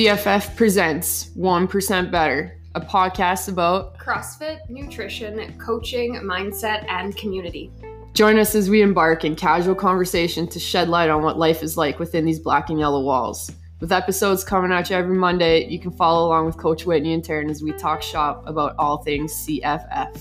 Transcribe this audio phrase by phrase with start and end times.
[0.00, 7.70] CFF presents 1% Better, a podcast about CrossFit, nutrition, coaching, mindset, and community.
[8.14, 11.76] Join us as we embark in casual conversation to shed light on what life is
[11.76, 13.52] like within these black and yellow walls.
[13.80, 17.22] With episodes coming at you every Monday, you can follow along with Coach Whitney and
[17.22, 20.18] Taryn as we talk shop about all things CFF.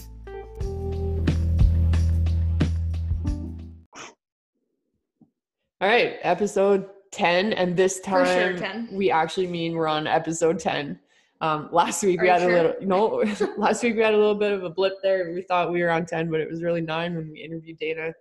[5.80, 8.90] All right, episode 10 and this time sure, 10.
[8.92, 11.00] we actually mean we're on episode 10
[11.42, 12.50] um last week Are we had sure?
[12.50, 13.24] a little no
[13.58, 15.90] last week we had a little bit of a blip there we thought we were
[15.90, 18.14] on 10 but it was really 9 when we interviewed dana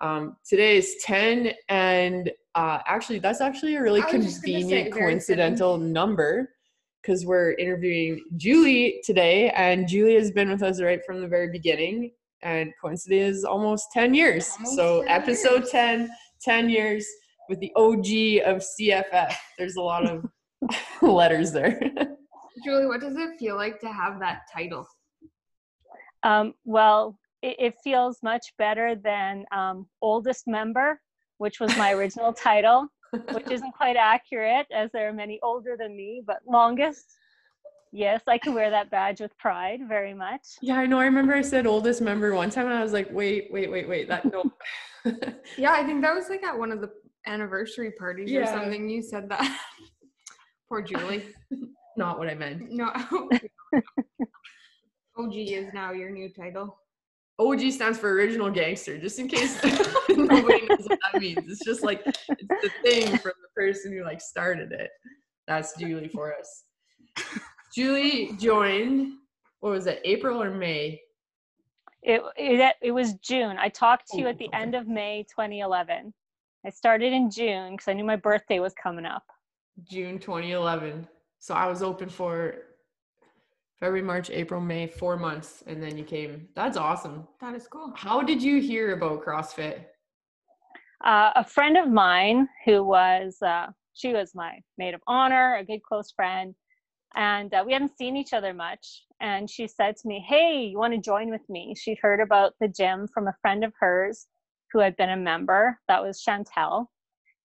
[0.00, 4.58] um today is 10 and uh actually that's actually a really I was just gonna
[4.58, 6.50] say, convenient coincidental number
[7.00, 11.50] because we're interviewing julie today and julie has been with us right from the very
[11.50, 12.10] beginning
[12.42, 15.70] and coincidentally is almost 10 years Almost so 10 episode years.
[15.70, 16.10] 10
[16.42, 17.06] 10 years
[17.48, 19.34] with the OG of CFF.
[19.58, 20.24] There's a lot of
[21.02, 21.80] letters there.
[22.64, 24.86] Julie, what does it feel like to have that title?
[26.22, 31.00] Um, well, it, it feels much better than um, oldest member,
[31.38, 32.88] which was my original title,
[33.32, 37.04] which isn't quite accurate as there are many older than me, but longest.
[37.92, 40.42] Yes, I can wear that badge with pride very much.
[40.60, 40.98] yeah, I know.
[40.98, 43.88] I remember I said oldest member one time and I was like, wait, wait, wait,
[43.88, 44.08] wait.
[44.08, 44.50] That no.
[45.56, 46.90] Yeah, I think that was like at one of the
[47.26, 48.88] anniversary parties or something.
[48.88, 49.60] You said that.
[50.68, 51.24] Poor Julie.
[51.96, 52.70] Not what I meant.
[52.70, 52.90] No.
[55.16, 56.76] OG is now your new title.
[57.38, 59.62] OG stands for original gangster, just in case
[60.08, 61.50] nobody knows what that means.
[61.50, 64.90] It's just like it's the thing from the person who like started it.
[65.46, 66.64] That's Julie for us.
[67.74, 69.14] Julie joined.
[69.60, 70.00] What was it?
[70.04, 71.00] April or May?
[72.02, 73.56] It, it, it was June.
[73.58, 76.12] I talked to you Oh, at the end of May 2011.
[76.66, 79.24] I started in June because I knew my birthday was coming up.
[79.84, 81.06] June 2011.
[81.38, 82.56] So I was open for
[83.78, 86.48] February, March, April, May, four months, and then you came.
[86.54, 87.26] That's awesome.
[87.40, 87.92] That is cool.
[87.96, 89.84] How did you hear about CrossFit?
[91.04, 95.64] uh, a friend of mine who was uh, she was my maid of honor a
[95.64, 96.54] good close friend
[97.14, 100.78] and uh, we hadn't seen each other much and she said to me hey you
[100.78, 104.26] want to join with me she'd heard about the gym from a friend of hers
[104.74, 106.86] who had been a member that was chantel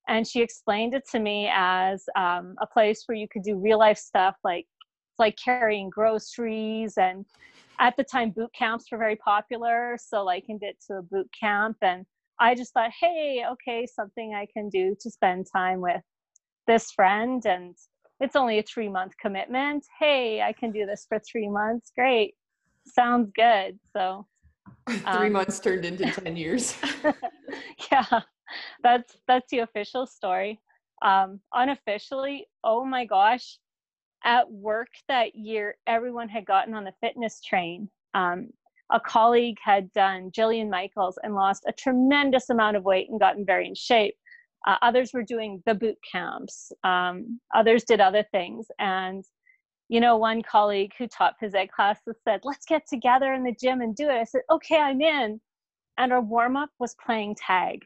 [0.09, 3.79] and she explained it to me as um, a place where you could do real
[3.79, 4.65] life stuff like
[5.17, 7.25] like carrying groceries and
[7.79, 11.29] at the time boot camps were very popular so I can get to a boot
[11.39, 12.05] camp and
[12.39, 16.01] I just thought, hey, okay, something I can do to spend time with
[16.67, 17.43] this friend.
[17.45, 17.75] And
[18.21, 19.85] it's only a three month commitment.
[19.99, 21.91] Hey, I can do this for three months.
[21.95, 22.35] Great.
[22.85, 23.77] Sounds good.
[23.91, 24.25] So,
[24.89, 26.77] Three Um, months turned into 10 years.
[27.91, 28.21] yeah,
[28.83, 30.59] that's that's the official story.
[31.01, 33.57] Um, unofficially, oh my gosh,
[34.25, 37.89] at work that year, everyone had gotten on the fitness train.
[38.13, 38.49] Um,
[38.91, 43.45] a colleague had done Jillian Michaels and lost a tremendous amount of weight and gotten
[43.45, 44.15] very in shape.
[44.67, 46.71] Uh, others were doing the boot camps.
[46.83, 48.67] Um, others did other things.
[48.79, 49.23] And,
[49.89, 53.55] you know, one colleague who taught phys ed classes said, let's get together in the
[53.59, 54.13] gym and do it.
[54.13, 55.41] I said, okay, I'm in.
[55.97, 57.83] And our warm up was playing tag.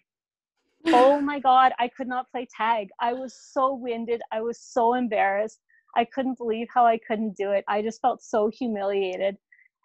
[0.88, 2.90] Oh my God, I could not play tag.
[3.00, 4.22] I was so winded.
[4.34, 5.60] I was so embarrassed.
[5.96, 7.64] I couldn't believe how I couldn't do it.
[7.70, 9.38] I just felt so humiliated.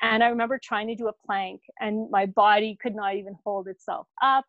[0.02, 3.66] And I remember trying to do a plank, and my body could not even hold
[3.66, 4.44] itself up.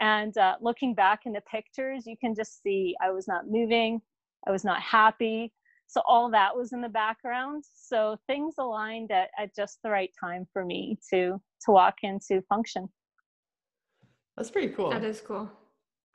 [0.00, 4.00] And uh, looking back in the pictures, you can just see I was not moving,
[4.46, 5.52] I was not happy.
[5.90, 7.64] So all that was in the background.
[7.74, 12.40] So things aligned at, at just the right time for me to to walk into
[12.42, 12.88] function.
[14.36, 14.90] That's pretty cool.
[14.90, 15.50] That is cool.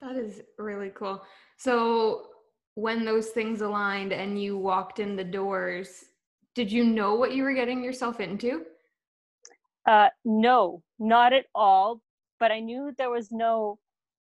[0.02, 1.22] That is really cool.
[1.58, 2.28] So
[2.76, 6.06] when those things aligned and you walked in the doors,
[6.56, 8.64] did you know what you were getting yourself into?
[9.86, 12.02] Uh, no, not at all.
[12.40, 13.78] But I knew there was no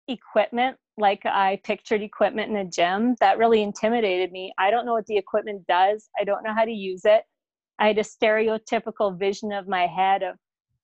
[0.07, 3.15] equipment like I pictured equipment in a gym.
[3.19, 4.53] That really intimidated me.
[4.57, 7.23] I don't know what the equipment does, I don't know how to use it.
[7.79, 10.35] I had a stereotypical vision of my head of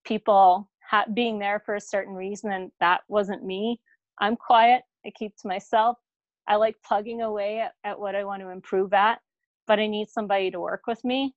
[0.03, 3.79] people ha- being there for a certain reason, and that wasn't me.
[4.19, 5.97] I'm quiet, I keep to myself.
[6.47, 9.19] I like plugging away at, at what I want to improve at,
[9.67, 11.35] but I need somebody to work with me.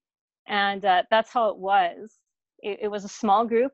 [0.49, 2.19] And uh, that's how it was
[2.63, 3.73] it, it was a small group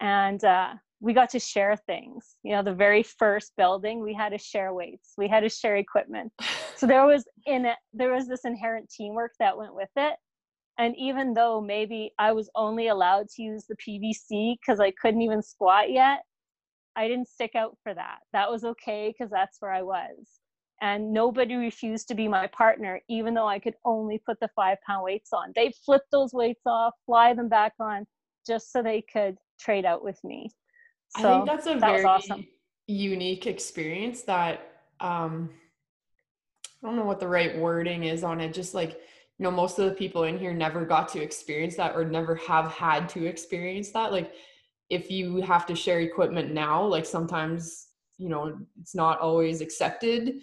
[0.00, 2.36] and uh, we got to share things.
[2.44, 5.14] You know the very first building we had to share weights.
[5.18, 6.32] We had to share equipment.
[6.76, 10.14] So there was in it there was this inherent teamwork that went with it.
[10.78, 15.22] And even though maybe i was only allowed to use the pvc because i couldn't
[15.22, 16.22] even squat yet
[16.96, 18.18] i didn't stick out for that.
[18.32, 20.40] That was okay because that's where i was.
[20.80, 24.78] And nobody refused to be my partner, even though I could only put the five
[24.84, 25.52] pound weights on.
[25.54, 28.04] They flip those weights off, fly them back on,
[28.44, 30.50] just so they could trade out with me.
[31.18, 32.46] So I think that's a that very awesome.
[32.86, 35.50] unique experience that um
[36.82, 38.52] I don't know what the right wording is on it.
[38.52, 38.90] Just like,
[39.38, 42.34] you know, most of the people in here never got to experience that or never
[42.36, 44.10] have had to experience that.
[44.10, 44.32] Like
[44.90, 47.88] if you have to share equipment now, like sometimes,
[48.18, 50.40] you know, it's not always accepted,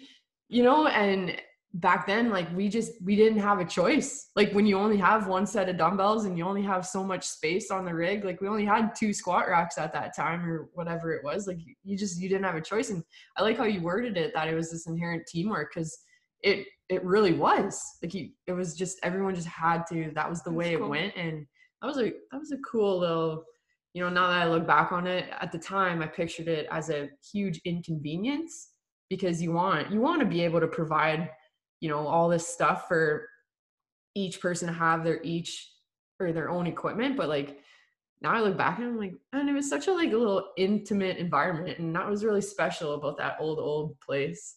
[0.48, 1.40] you know, and
[1.74, 4.30] back then like we just we didn't have a choice.
[4.34, 7.24] Like when you only have one set of dumbbells and you only have so much
[7.24, 10.68] space on the rig like we only had two squat racks at that time or
[10.74, 12.90] whatever it was like you just you didn't have a choice.
[12.90, 13.04] And
[13.36, 15.96] i like how you worded it that it was this inherent teamwork because
[16.42, 17.80] it it really was.
[18.02, 20.86] Like you it was just everyone just had to that was the That's way cool.
[20.86, 21.16] it went.
[21.16, 21.46] And
[21.80, 23.44] that was a that was a cool little
[23.94, 26.68] you know now that i look back on it at the time i pictured it
[26.70, 28.68] as a huge inconvenience
[29.08, 31.28] because you want you want to be able to provide
[31.80, 33.28] you know all this stuff for
[34.14, 35.70] each person to have their each
[36.18, 37.60] or their own equipment but like
[38.20, 40.50] now i look back and i'm like and it was such a like a little
[40.56, 44.56] intimate environment and that was really special about that old old place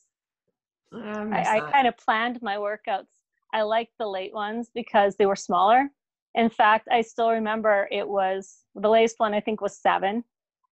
[0.96, 3.08] I, I, I kind of planned my workouts.
[3.54, 5.90] I liked the late ones because they were smaller.
[6.36, 10.24] In fact, I still remember it was the latest one, I think, was seven,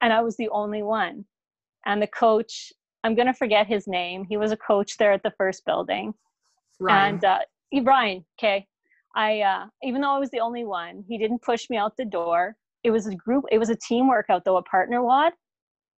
[0.00, 1.24] and I was the only one.
[1.84, 2.72] And the coach,
[3.04, 4.24] I'm going to forget his name.
[4.24, 6.14] He was a coach there at the first building.
[6.80, 7.14] Ryan.
[7.14, 7.38] And uh,
[7.70, 8.66] he- Brian, okay.
[9.14, 12.04] I, uh, even though I was the only one, he didn't push me out the
[12.04, 12.56] door.
[12.84, 15.32] It was a group, it was a team workout, though, a partner WOD.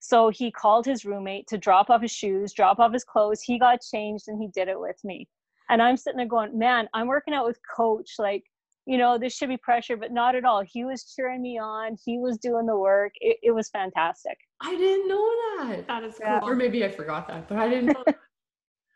[0.00, 3.40] So he called his roommate to drop off his shoes, drop off his clothes.
[3.40, 5.28] He got changed and he did it with me.
[5.70, 8.14] And I'm sitting there going, man, I'm working out with coach.
[8.18, 8.42] Like,
[8.84, 10.62] you know, this should be pressure, but not at all.
[10.66, 11.96] He was cheering me on.
[12.04, 13.12] He was doing the work.
[13.20, 14.36] It, it was fantastic.
[14.60, 15.86] I didn't know that.
[15.86, 16.40] That is Yeah.
[16.40, 16.48] cool.
[16.50, 18.18] Or maybe I forgot that, but I didn't know that.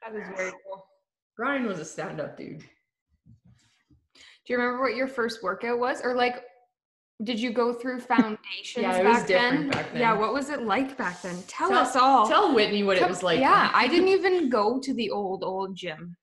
[0.05, 0.85] That is very cool.
[1.39, 2.61] Ryan was a stand up dude.
[2.61, 6.01] Do you remember what your first workout was?
[6.03, 6.45] Or like
[7.25, 8.39] did you go through foundations
[8.77, 9.71] Yeah, it was back, different then?
[9.71, 10.01] back then.
[10.03, 11.43] Yeah, what was it like back then?
[11.47, 12.29] Tell, Tell- us all.
[12.29, 13.41] Tell Whitney what it was like.
[13.41, 16.17] Yeah, I didn't even go to the old old gym.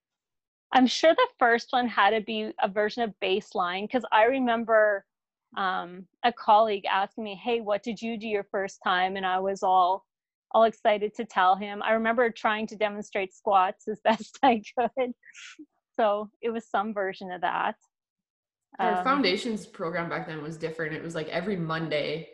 [0.71, 5.05] I'm sure the first one had to be a version of baseline because I remember
[5.55, 9.39] um, a colleague asking me, "Hey, what did you do your first time?" And I
[9.39, 10.03] was all
[10.53, 11.81] all excited to tell him.
[11.81, 15.11] I remember trying to demonstrate squats as best I could.
[15.95, 17.75] So it was some version of that.
[18.79, 20.93] Our Um, foundations program back then was different.
[20.95, 22.29] It was like every Monday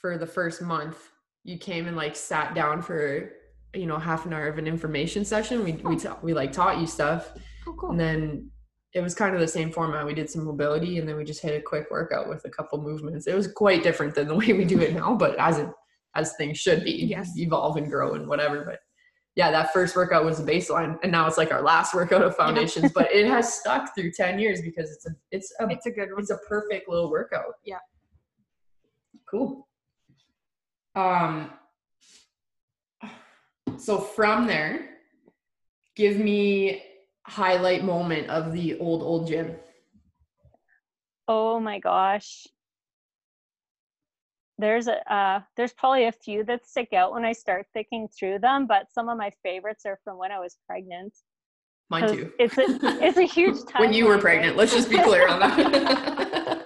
[0.00, 1.10] for the first month,
[1.44, 3.30] you came and like sat down for
[3.74, 5.64] you know half an hour of an information session.
[5.64, 7.32] We we ta- we like taught you stuff,
[7.66, 7.90] Oh, cool.
[7.90, 8.50] and then
[8.92, 10.04] it was kind of the same format.
[10.04, 12.82] We did some mobility, and then we just hit a quick workout with a couple
[12.82, 13.26] movements.
[13.26, 15.68] It was quite different than the way we do it now, but as it
[16.14, 17.32] as things should be, Yes.
[17.38, 18.64] evolve and grow and whatever.
[18.64, 18.80] But
[19.34, 22.36] yeah, that first workout was a baseline, and now it's like our last workout of
[22.36, 22.92] foundations.
[22.92, 26.10] but it has stuck through ten years because it's a it's a it's a good
[26.12, 26.20] one.
[26.20, 27.54] it's a perfect little workout.
[27.64, 27.78] Yeah.
[29.30, 29.66] Cool.
[30.94, 31.50] Um
[33.78, 34.90] so from there,
[35.96, 36.82] give me
[37.24, 39.56] highlight moment of the old old gym.
[41.28, 42.46] Oh my gosh.
[44.62, 48.38] There's a uh, there's probably a few that stick out when I start thinking through
[48.38, 51.12] them, but some of my favorites are from when I was pregnant.
[51.90, 52.32] Mine too.
[52.38, 52.66] It's a
[53.04, 53.80] it's a huge time.
[53.82, 54.56] when you were pregnant.
[54.56, 56.62] Let's just be clear on that.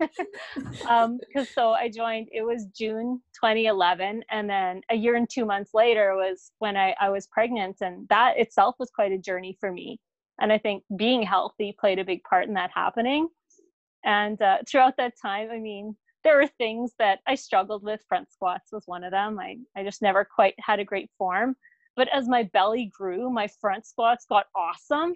[0.88, 5.44] um because so i joined it was june 2011 and then a year and two
[5.44, 9.56] months later was when i i was pregnant and that itself was quite a journey
[9.58, 9.98] for me
[10.40, 13.28] and i think being healthy played a big part in that happening
[14.04, 18.30] and uh, throughout that time i mean there were things that i struggled with front
[18.32, 21.54] squats was one of them i i just never quite had a great form
[21.96, 25.12] but as my belly grew my front squats got awesome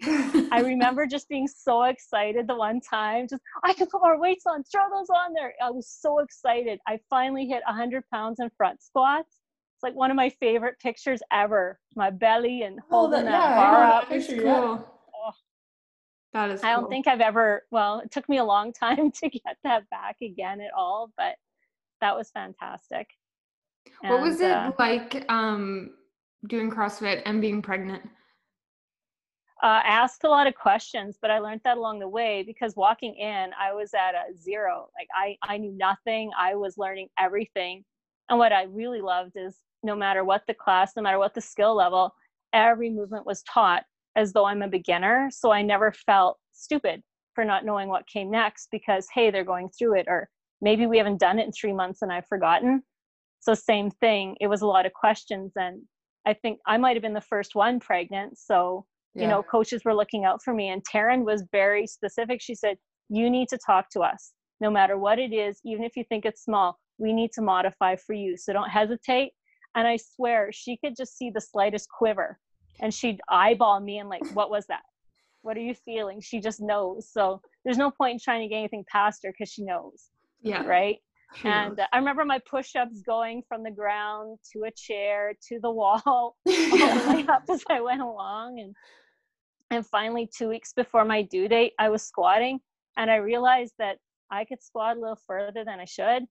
[0.51, 4.45] I remember just being so excited the one time, just I can put more weights
[4.47, 5.55] on, throw those on there.
[5.63, 6.79] I was so excited.
[6.87, 9.39] I finally hit 100 pounds in front squats.
[9.77, 11.79] It's like one of my favorite pictures ever.
[11.97, 14.03] My belly and Oh, holding that- that, yeah, bar know up.
[14.03, 14.59] that That's picture, yeah.
[14.61, 14.92] cool.
[16.33, 16.91] That is I don't cool.
[16.91, 20.61] think I've ever, well, it took me a long time to get that back again
[20.61, 21.37] at all, but
[22.01, 23.09] that was fantastic.
[24.01, 25.91] What was it uh, like um
[26.47, 28.03] doing CrossFit and being pregnant?
[29.63, 32.75] uh, I asked a lot of questions, but I learned that along the way because
[32.75, 34.89] walking in, I was at a zero.
[34.99, 36.33] Like I, I knew nothing.
[36.37, 37.85] I was learning everything.
[38.29, 41.41] And what I really loved is no matter what the class, no matter what the
[41.41, 42.13] skill level,
[42.53, 43.85] every movement was taught
[44.17, 45.29] as though I'm a beginner.
[45.33, 47.03] So I never felt stupid
[47.35, 50.29] for not knowing what came next because, hey, they're going through it, or
[50.61, 52.83] maybe we haven't done it in three months and I've forgotten.
[53.41, 54.37] So, same thing.
[54.41, 55.53] It was a lot of questions.
[55.57, 55.83] And
[56.27, 58.39] I think I might have been the first one pregnant.
[58.39, 60.69] So, you know, coaches were looking out for me.
[60.69, 62.41] And Taryn was very specific.
[62.41, 62.77] She said,
[63.09, 66.25] You need to talk to us no matter what it is, even if you think
[66.25, 66.79] it's small.
[66.99, 68.37] We need to modify for you.
[68.37, 69.33] So don't hesitate.
[69.75, 72.39] And I swear, she could just see the slightest quiver
[72.81, 74.83] and she'd eyeball me and, like, what was that?
[75.43, 76.21] What are you feeling?
[76.21, 77.09] She just knows.
[77.11, 80.11] So there's no point in trying to get anything past her because she knows.
[80.41, 80.65] Yeah.
[80.65, 80.99] Right.
[81.45, 85.59] And uh, I remember my push ups going from the ground to a chair to
[85.61, 88.61] the wall all the way up as I went along.
[88.61, 88.75] And
[89.71, 92.61] and finally, two weeks before my due date, I was squatting
[92.99, 93.97] and I realized that
[94.31, 96.25] I could squat a little further than I should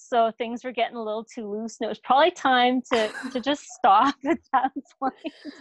[0.00, 3.40] so things were getting a little too loose and it was probably time to to
[3.40, 5.12] just stop at that point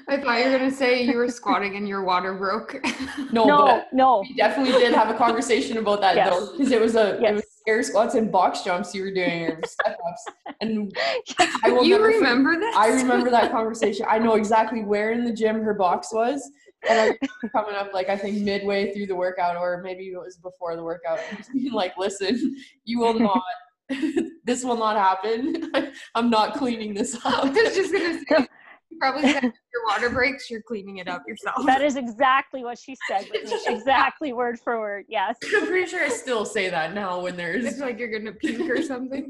[0.07, 2.79] I thought you were gonna say you were squatting and your water broke.
[3.31, 6.29] no, no but no we definitely did have a conversation about that Yes.
[6.29, 7.31] though, because it was a Yes.
[7.31, 10.25] it was air squats and box jumps you were doing or step ups,
[10.61, 10.95] and
[11.63, 12.75] I will you never forget- remember this?
[12.77, 14.05] I remember that conversation.
[14.07, 16.49] I know exactly where in the gym her box was.
[16.87, 20.17] And I remember coming up like I think midway through the workout or maybe it
[20.17, 23.41] was before the workout and just being like, listen, you will not
[24.45, 25.71] this will not happen.
[26.15, 27.43] I'm not cleaning this I up.
[27.53, 28.47] was just gonna say.
[28.89, 31.65] You probably said if your water breaks, you're cleaning it up yourself.
[31.65, 33.27] that is exactly what she said
[33.67, 37.63] exactly word for word yes I'm pretty sure I still say that now when it's
[37.63, 39.29] there's like you're gonna puke or something.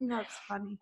[0.00, 0.78] That's funny.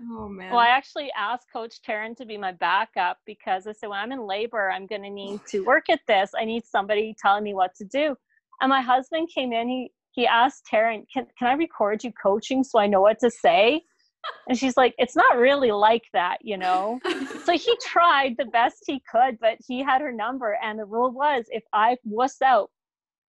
[0.00, 0.50] Oh man.
[0.50, 4.10] well i actually asked coach taryn to be my backup because i said when i'm
[4.10, 7.54] in labor i'm going to need to work at this i need somebody telling me
[7.54, 8.16] what to do
[8.60, 12.62] and my husband came in he he asked taryn can, can i record you coaching
[12.62, 13.82] so i know what to say
[14.48, 17.00] and she's like it's not really like that you know
[17.44, 20.58] so he tried the best he could, but he had her number.
[20.62, 22.70] And the rule was if I wuss out,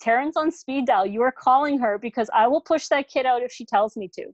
[0.02, 3.42] Taryn's on speed dial, you are calling her because I will push that kid out
[3.42, 4.26] if she tells me to.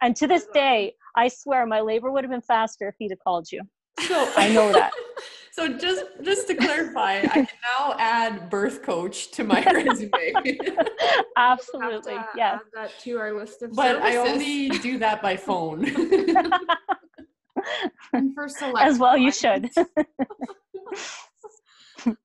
[0.00, 3.18] And to this day, I swear my labor would have been faster if he'd have
[3.18, 3.62] called you.
[4.00, 4.92] so I know that.
[5.58, 10.56] So just just to clarify, I can now add birth coach to my resume.
[11.36, 12.14] Absolutely.
[12.14, 12.54] Have to Yes.
[12.54, 15.84] Add that to our list of but I only do that by phone.
[18.12, 19.68] And for select As well, you should.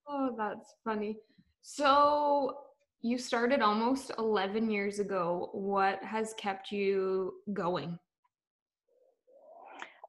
[0.08, 1.18] oh, that's funny.
[1.63, 2.56] So
[3.02, 5.50] you started almost 11 years ago.
[5.54, 7.98] What has kept you going?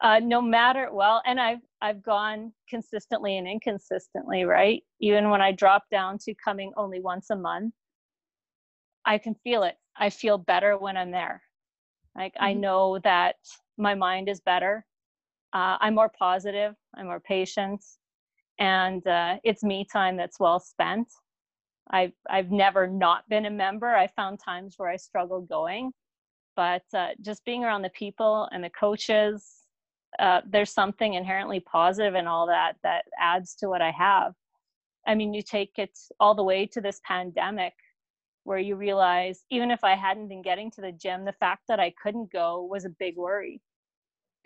[0.03, 4.83] uh, no matter well and i've i've gone consistently and inconsistently right?
[5.01, 7.75] Even when i drop down to coming only once a month
[9.05, 9.77] i can feel it.
[9.97, 11.43] I feel better when i'm there.
[12.17, 12.61] Like i Mhm.
[12.61, 13.37] know that
[13.77, 14.85] my mind is better.
[15.53, 17.85] Uh, i'm more positive i'm more patient
[18.59, 21.09] and uh, it's me time that's well spent.
[21.91, 23.95] I've i've never not been a member.
[23.95, 25.93] I found times where i struggled going
[26.57, 29.64] but uh, just being around the people and the coaches
[30.19, 34.35] uh, there's something inherently positive in all that that adds to what I have.
[35.07, 37.75] I mean, you take it all the way to this pandemic
[38.45, 41.81] where you realize even if I hadn't been getting to the gym, the fact that
[41.81, 43.61] I couldn't go was a big worry,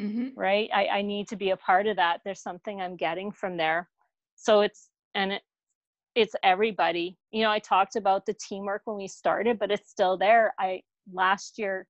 [0.00, 0.28] Mm-hmm.
[0.38, 0.70] right?
[0.72, 2.20] I, I need to be a part of that.
[2.24, 3.88] There's something I'm getting from there.
[4.36, 5.42] So it's, and it,
[6.14, 7.18] it's everybody.
[7.32, 10.54] You know, I talked about the teamwork when we started, but it's still there.
[10.58, 10.82] I,
[11.12, 11.88] last year,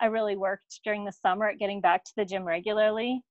[0.00, 3.22] I really worked during the summer at getting back to the gym regularly.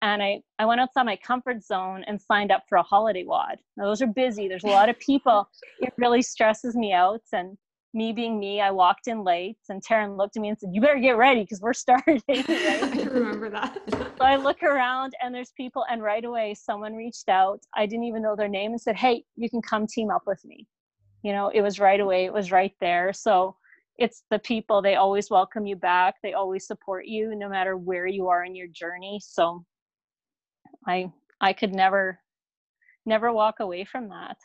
[0.00, 3.58] And I, I went outside my comfort zone and signed up for a holiday WOD.
[3.76, 4.46] Now, those are busy.
[4.46, 5.48] There's a lot of people.
[5.80, 7.22] It really stresses me out.
[7.32, 7.58] And
[7.94, 10.80] me being me, I walked in late and Taryn looked at me and said, You
[10.80, 12.22] better get ready because we're starting.
[12.28, 12.44] I
[12.80, 13.12] right?
[13.12, 13.80] remember that.
[13.90, 17.60] so I look around and there's people, and right away someone reached out.
[17.76, 20.44] I didn't even know their name and said, Hey, you can come team up with
[20.44, 20.66] me.
[21.22, 23.12] You know, it was right away, it was right there.
[23.12, 23.56] So
[23.98, 28.06] it's the people, they always welcome you back, they always support you no matter where
[28.06, 29.20] you are in your journey.
[29.22, 29.64] So
[30.86, 32.18] I I could never
[33.06, 34.36] never walk away from that.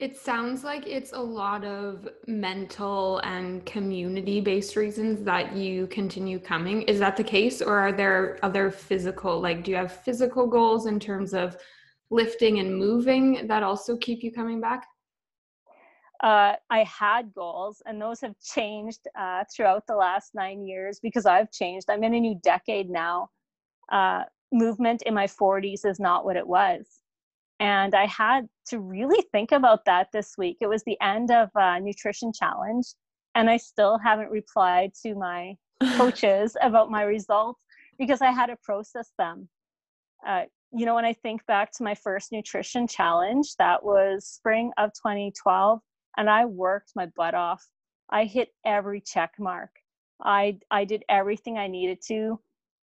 [0.00, 6.38] It sounds like it's a lot of mental and community based reasons that you continue
[6.38, 6.82] coming.
[6.82, 7.60] Is that the case?
[7.60, 11.56] Or are there other physical, like, do you have physical goals in terms of
[12.10, 14.86] lifting and moving that also keep you coming back?
[16.20, 21.26] Uh, I had goals, and those have changed uh, throughout the last nine years because
[21.26, 21.88] I've changed.
[21.88, 23.30] I'm in a new decade now.
[23.90, 26.86] Uh, movement in my 40s is not what it was.
[27.60, 30.58] And I had to really think about that this week.
[30.60, 32.86] It was the end of uh, Nutrition Challenge,
[33.34, 35.56] and I still haven't replied to my
[35.96, 37.64] coaches about my results
[37.98, 39.48] because I had to process them.
[40.26, 44.72] Uh, you know, when I think back to my first nutrition challenge, that was spring
[44.76, 45.80] of 2012
[46.18, 47.66] and I worked my butt off.
[48.10, 49.70] I hit every check mark.
[50.24, 52.40] I I did everything I needed to.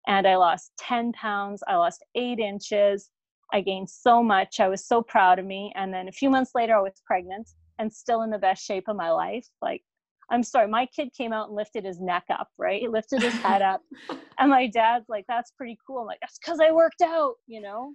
[0.08, 1.62] and I lost 10 pounds.
[1.68, 3.10] I lost eight inches.
[3.54, 4.60] I gained so much.
[4.60, 5.72] I was so proud of me.
[5.76, 8.86] And then a few months later, I was pregnant and still in the best shape
[8.88, 9.46] of my life.
[9.62, 9.82] Like,
[10.30, 12.80] I'm sorry, my kid came out and lifted his neck up, right?
[12.82, 13.82] He lifted his head up.
[14.38, 16.00] And my dad's like, that's pretty cool.
[16.00, 17.94] I'm like, that's because I worked out, you know?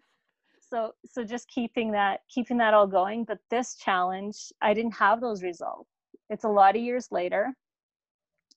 [0.70, 3.26] So so just keeping that, keeping that all going.
[3.26, 5.90] But this challenge, I didn't have those results.
[6.30, 7.54] It's a lot of years later.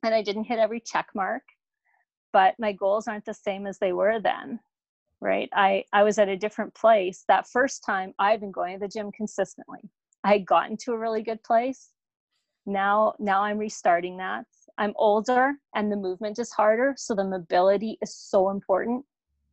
[0.02, 1.42] And I didn't hit every check mark,
[2.32, 4.60] but my goals aren't the same as they were then.
[5.20, 5.50] Right.
[5.52, 7.24] I, I was at a different place.
[7.28, 9.90] That first time I've been going to the gym consistently.
[10.24, 11.90] I had gotten to a really good place
[12.66, 14.44] now now i'm restarting that
[14.78, 19.04] i'm older and the movement is harder so the mobility is so important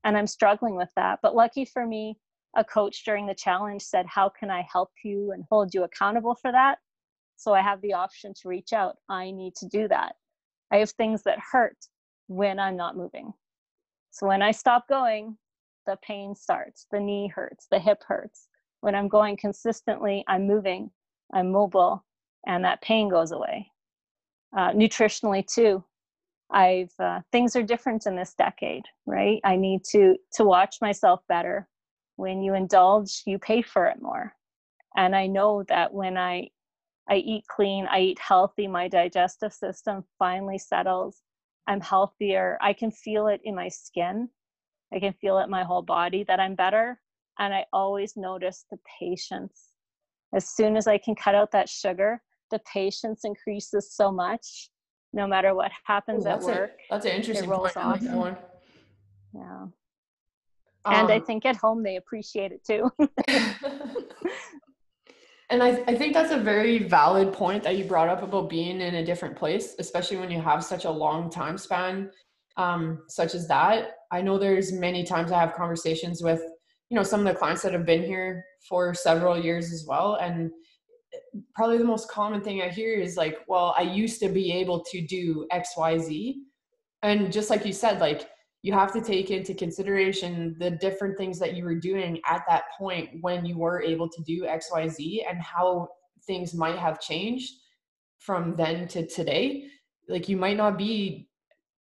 [0.03, 2.17] and i'm struggling with that but lucky for me
[2.57, 6.35] a coach during the challenge said how can i help you and hold you accountable
[6.35, 6.79] for that
[7.35, 10.15] so i have the option to reach out i need to do that
[10.71, 11.77] i have things that hurt
[12.27, 13.31] when i'm not moving
[14.11, 15.37] so when i stop going
[15.85, 18.49] the pain starts the knee hurts the hip hurts
[18.81, 20.89] when i'm going consistently i'm moving
[21.33, 22.03] i'm mobile
[22.47, 23.71] and that pain goes away.
[24.55, 25.83] Uh, nutritionally too,
[26.49, 29.41] I've uh, things are different in this decade, right?
[29.43, 31.67] I need to to watch myself better.
[32.17, 34.33] When you indulge, you pay for it more,
[34.95, 36.49] and I know that when I
[37.09, 41.21] I eat clean, I eat healthy, my digestive system finally settles.
[41.67, 42.57] I'm healthier.
[42.61, 44.29] I can feel it in my skin.
[44.93, 46.99] I can feel it in my whole body that I'm better.
[47.39, 49.73] And I always notice the patience.
[50.33, 52.21] As soon as I can cut out that sugar,
[52.51, 54.69] the patience increases so much
[55.13, 56.71] no matter what happens oh, at work.
[56.71, 57.77] A, that's an interesting point.
[57.77, 58.37] I like that one.
[59.33, 59.65] Yeah.
[60.91, 62.91] And um, I think at home they appreciate it too.
[65.49, 68.81] and I, I think that's a very valid point that you brought up about being
[68.81, 72.09] in a different place, especially when you have such a long time span,
[72.57, 73.91] um, such as that.
[74.11, 76.41] I know there's many times I have conversations with,
[76.89, 80.15] you know, some of the clients that have been here for several years as well.
[80.15, 80.51] And
[81.55, 84.83] probably the most common thing I hear is like, well, I used to be able
[84.91, 86.35] to do XYZ.
[87.03, 88.29] And just like you said, like
[88.67, 92.63] you have to take into consideration the different things that you were doing at that
[92.77, 95.87] point when you were able to do XYZ and how
[96.25, 97.53] things might have changed
[98.19, 99.69] from then to today.
[100.09, 101.29] Like you might not be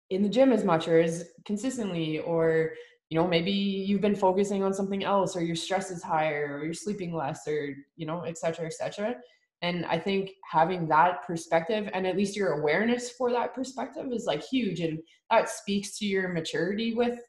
[0.10, 2.74] in the gym as much or as consistently or
[3.10, 6.66] you know maybe you've been focusing on something else or your stress is higher or
[6.66, 9.16] you're sleeping less or you know et cetera et cetera
[9.64, 14.26] and i think having that perspective and at least your awareness for that perspective is
[14.26, 15.00] like huge and
[15.32, 17.20] that speaks to your maturity with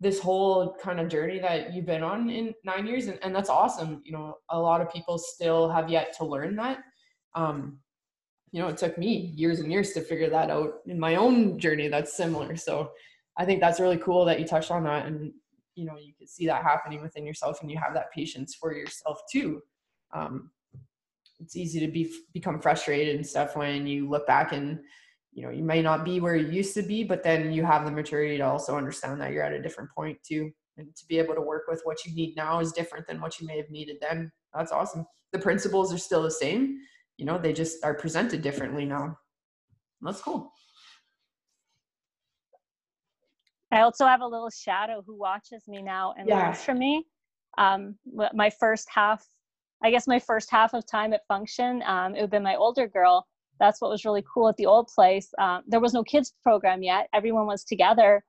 [0.00, 3.48] this whole kind of journey that you've been on in nine years and, and that's
[3.48, 6.78] awesome you know a lot of people still have yet to learn that
[7.34, 7.78] um
[8.52, 11.58] you know it took me years and years to figure that out in my own
[11.58, 12.90] journey that's similar so
[13.36, 15.32] I think that's really cool that you touched on that and
[15.74, 18.72] you know you could see that happening within yourself and you have that patience for
[18.74, 19.60] yourself too.
[20.12, 20.50] Um,
[21.40, 24.78] it's easy to be become frustrated and stuff when you look back and
[25.32, 27.84] you know you may not be where you used to be but then you have
[27.84, 30.50] the maturity to also understand that you're at a different point too.
[30.76, 33.38] And to be able to work with what you need now is different than what
[33.40, 34.32] you may have needed then.
[34.52, 35.06] That's awesome.
[35.32, 36.78] The principles are still the same.
[37.16, 39.16] You know they just are presented differently now.
[40.02, 40.52] That's cool.
[43.74, 46.46] I also have a little shadow who watches me now and yeah.
[46.46, 47.04] learns from me.
[47.58, 47.96] Um,
[48.32, 49.26] my first half,
[49.84, 52.88] I guess my first half of time at function, um, it would be my older
[52.88, 53.26] girl.
[53.60, 55.28] That's what was really cool at the old place.
[55.38, 57.08] Um, there was no kids program yet.
[57.12, 58.24] Everyone was together.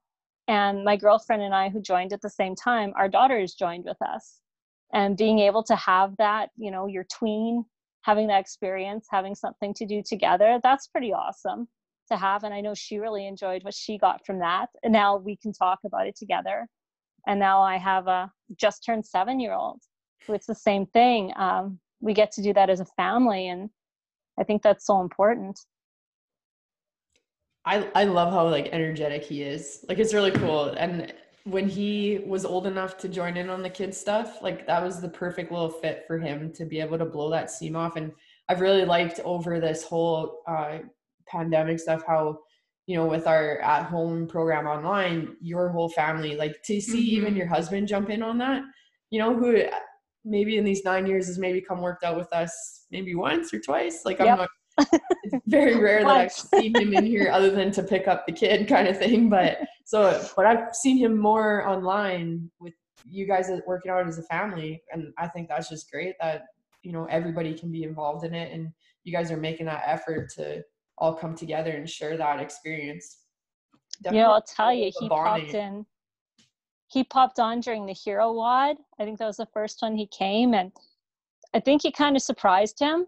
[0.49, 3.97] And my girlfriend and I, who joined at the same time, our daughters joined with
[4.01, 4.41] us.
[4.93, 7.63] And being able to have that, you know, your tween,
[8.01, 11.69] having that experience, having something to do together, that's pretty awesome
[12.07, 15.17] to have and i know she really enjoyed what she got from that and now
[15.17, 16.67] we can talk about it together
[17.27, 19.81] and now i have a just turned seven year old
[20.27, 21.31] it's the same thing.
[21.35, 23.69] Um, we get to do that as a family and
[24.39, 25.59] i think that's so important.
[27.67, 29.83] I, I love how like energetic he is.
[29.89, 30.65] Like it's really cool.
[30.77, 31.11] And
[31.45, 35.01] when he was old enough to join in on the kids stuff like that was
[35.01, 37.95] the perfect little fit for him to be able to blow that steam off.
[37.95, 38.11] And
[38.49, 40.79] i've really liked over this whole uh,
[41.27, 42.37] pandemic stuff how
[42.85, 47.17] you know with our at home program online your whole family like to see mm-hmm.
[47.17, 48.61] even your husband jump in on that
[49.09, 49.63] you know who
[50.25, 53.59] maybe in these nine years has maybe come worked out with us maybe once or
[53.59, 57.71] twice like i'm not it's very rare that I've seen him in here other than
[57.71, 59.29] to pick up the kid kind of thing.
[59.29, 62.73] But so, but I've seen him more online with
[63.07, 64.81] you guys working out as a family.
[64.91, 66.43] And I think that's just great that,
[66.83, 68.51] you know, everybody can be involved in it.
[68.51, 68.69] And
[69.03, 70.63] you guys are making that effort to
[70.97, 73.19] all come together and share that experience.
[74.01, 75.85] Definitely yeah, I'll tell you, he popped in.
[76.87, 78.77] He popped on during the hero WOD.
[78.99, 80.71] I think that was the first one he came, and
[81.53, 83.07] I think he kind of surprised him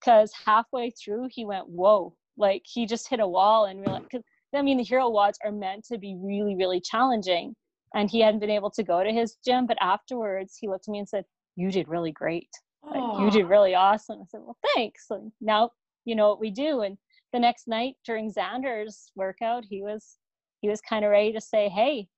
[0.00, 4.10] because halfway through he went, "Whoa!" Like he just hit a wall and realized.
[4.10, 4.22] Cause,
[4.54, 7.54] I mean, the hero WODs are meant to be really, really challenging,
[7.94, 9.66] and he hadn't been able to go to his gym.
[9.66, 11.24] But afterwards, he looked at me and said,
[11.56, 12.50] "You did really great.
[12.82, 15.08] Like, you did really awesome." I said, "Well, thanks."
[15.40, 15.70] Now
[16.04, 16.98] you know what we do, and
[17.32, 20.18] the next night during Xander's workout, he was
[20.60, 22.08] he was kind of ready to say, "Hey,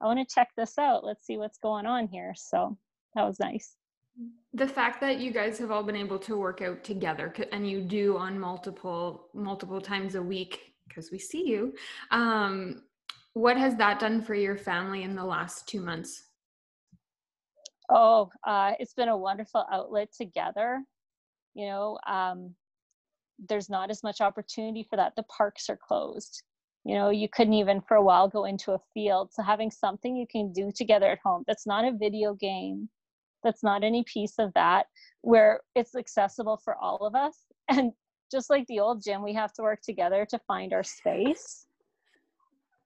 [0.00, 1.04] I want to check this out.
[1.04, 2.76] Let's see what's going on here." So
[3.14, 3.76] that was nice.
[4.52, 7.80] The fact that you guys have all been able to work out together and you
[7.80, 11.74] do on multiple multiple times a week because we see you.
[12.10, 12.82] Um,
[13.32, 16.24] what has that done for your family in the last two months?
[17.90, 20.82] Oh, uh, it's been a wonderful outlet together.
[21.54, 22.54] You know, um,
[23.48, 25.16] there's not as much opportunity for that.
[25.16, 26.42] The parks are closed.
[26.84, 29.32] You know, you couldn't even for a while go into a field.
[29.32, 32.90] So having something you can do together at home that's not a video game,
[33.42, 34.86] that's not any piece of that,
[35.22, 37.36] where it's accessible for all of us.
[37.68, 37.92] And
[38.30, 41.66] just like the old gym, we have to work together to find our space.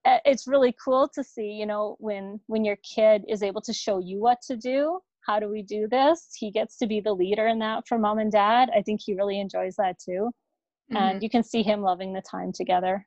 [0.05, 3.99] It's really cool to see, you know, when when your kid is able to show
[3.99, 4.99] you what to do.
[5.27, 6.29] How do we do this?
[6.35, 8.69] He gets to be the leader in that for mom and dad.
[8.75, 10.31] I think he really enjoys that too.
[10.91, 10.97] Mm-hmm.
[10.97, 13.05] And you can see him loving the time together.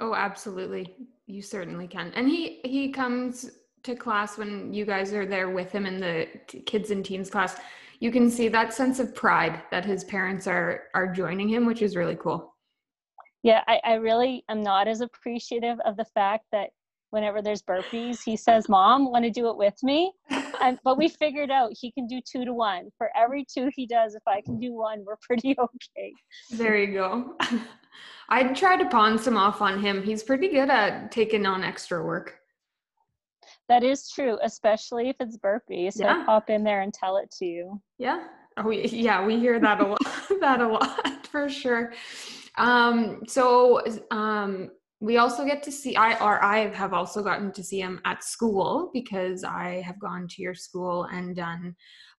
[0.00, 0.94] Oh, absolutely.
[1.26, 2.12] You certainly can.
[2.14, 3.50] And he he comes
[3.82, 6.28] to class when you guys are there with him in the
[6.66, 7.56] kids and teens class
[8.02, 11.82] you can see that sense of pride that his parents are are joining him which
[11.82, 12.54] is really cool
[13.42, 16.70] yeah i, I really am not as appreciative of the fact that
[17.12, 20.12] whenever there's burpees he says mom want to do it with me
[20.60, 23.86] and, but we figured out he can do two to one for every two he
[23.86, 26.12] does if i can do one we're pretty okay
[26.50, 27.36] there you go
[28.30, 32.04] i'd try to pawn some off on him he's pretty good at taking on extra
[32.04, 32.38] work
[33.68, 35.94] that is true, especially if it's burpees.
[35.94, 36.24] So yeah.
[36.24, 37.80] pop in there and tell it to you.
[37.98, 38.24] Yeah.
[38.56, 39.98] Oh yeah, we hear that a lot.
[40.40, 41.92] that a lot for sure.
[42.58, 44.70] Um, so um,
[45.02, 48.22] we also get to see I or I have also gotten to see him at
[48.22, 51.74] school because I have gone to your school and done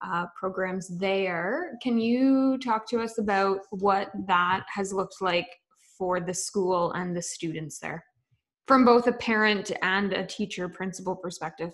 [0.05, 1.77] uh, programs there.
[1.81, 5.47] Can you talk to us about what that has looked like
[5.97, 8.03] for the school and the students there?
[8.67, 11.71] from both a parent and a teacher principal perspective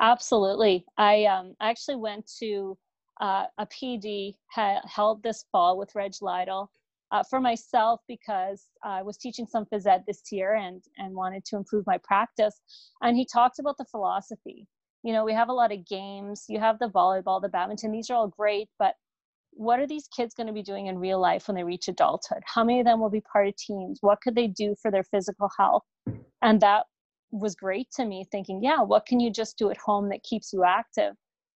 [0.00, 2.76] absolutely i um, actually went to
[3.20, 6.70] uh, a pd ha- held this fall with reg lytle
[7.12, 11.44] uh, for myself because i was teaching some phys ed this year and and wanted
[11.44, 12.60] to improve my practice
[13.02, 14.66] and he talked about the philosophy
[15.02, 18.10] you know we have a lot of games you have the volleyball the badminton these
[18.10, 18.94] are all great but
[19.56, 22.42] what are these kids going to be doing in real life when they reach adulthood?
[22.44, 23.98] How many of them will be part of teams?
[24.02, 25.82] What could they do for their physical health?
[26.42, 26.84] And that
[27.30, 30.52] was great to me, thinking, yeah, what can you just do at home that keeps
[30.52, 31.14] you active?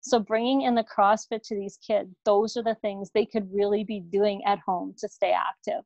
[0.07, 3.83] So, bringing in the CrossFit to these kids, those are the things they could really
[3.83, 5.83] be doing at home to stay active.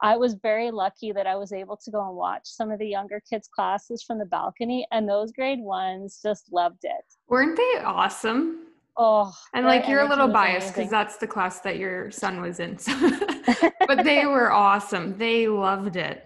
[0.00, 2.88] I was very lucky that I was able to go and watch some of the
[2.88, 7.04] younger kids' classes from the balcony, and those grade ones just loved it.
[7.28, 8.68] Weren't they awesome?
[8.96, 12.58] Oh, and like you're a little biased because that's the class that your son was
[12.58, 12.78] in.
[13.86, 15.18] But they were awesome.
[15.18, 16.24] They loved it.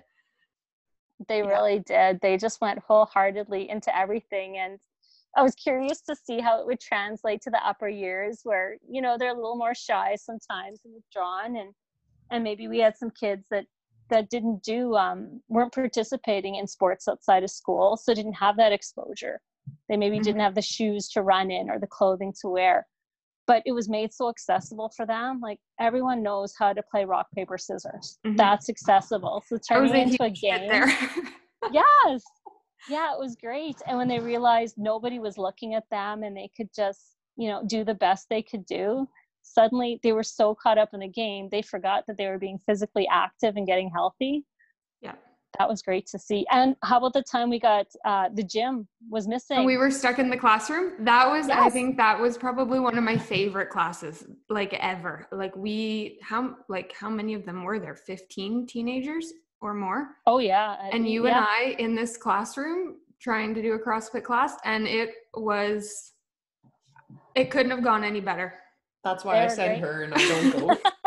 [1.27, 1.49] They yeah.
[1.49, 2.21] really did.
[2.21, 4.59] They just went wholeheartedly into everything.
[4.59, 4.79] And
[5.37, 9.03] I was curious to see how it would translate to the upper years where, you
[9.03, 11.57] know, they're a little more shy sometimes and withdrawn.
[11.57, 11.75] And,
[12.31, 13.67] and maybe we had some kids that
[14.09, 18.71] that didn't do um, weren't participating in sports outside of school so didn't have that
[18.71, 19.41] exposure
[19.89, 20.23] they maybe mm-hmm.
[20.23, 22.87] didn't have the shoes to run in or the clothing to wear.
[23.47, 25.41] But it was made so accessible for them.
[25.41, 28.19] Like everyone knows how to play rock, paper, scissors.
[28.27, 28.37] Mm-hmm.
[28.37, 29.45] That's accessible.
[29.47, 30.69] So turning it into a game.
[31.73, 32.23] yes.
[32.89, 33.77] Yeah, it was great.
[33.87, 37.63] And when they realized nobody was looking at them and they could just, you know,
[37.67, 39.09] do the best they could do,
[39.43, 42.59] suddenly they were so caught up in the game, they forgot that they were being
[42.59, 44.45] physically active and getting healthy
[45.03, 45.15] Yeah.
[45.59, 46.45] that was great to see.
[46.51, 49.65] And how about the time we got uh, the gym was missing?
[49.65, 50.93] we were stuck in the classroom.
[51.05, 51.59] That was, yes.
[51.59, 55.27] I think, that was probably one of my favorite classes, like ever.
[55.33, 57.95] Like we, how like how many of them were there?
[57.95, 60.09] Fifteen teenagers or more?
[60.27, 60.77] Oh yeah.
[60.93, 61.39] And you yeah.
[61.39, 66.13] and I in this classroom trying to do a CrossFit class, and it was,
[67.35, 68.55] it couldn't have gone any better.
[69.05, 69.81] That's why I said great.
[69.81, 70.77] her and I don't go.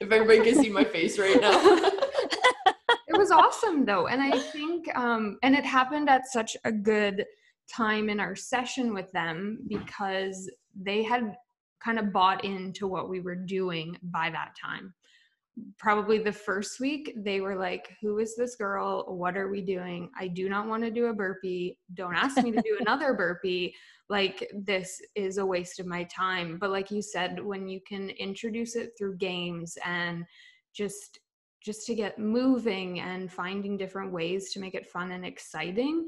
[0.00, 1.60] if everybody can see my face right now
[3.08, 7.24] it was awesome though and i think um and it happened at such a good
[7.70, 11.36] time in our session with them because they had
[11.82, 14.92] kind of bought into what we were doing by that time
[15.78, 19.04] probably the first week they were like who is this girl?
[19.08, 20.10] What are we doing?
[20.18, 21.78] I do not want to do a burpee.
[21.94, 23.74] Don't ask me to do another burpee.
[24.08, 26.58] Like this is a waste of my time.
[26.58, 30.24] But like you said when you can introduce it through games and
[30.74, 31.20] just
[31.64, 36.06] just to get moving and finding different ways to make it fun and exciting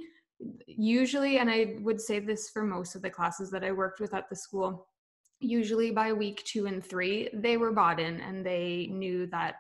[0.66, 4.12] usually and i would say this for most of the classes that i worked with
[4.12, 4.86] at the school
[5.40, 9.56] usually by week two and three, they were bought in and they knew that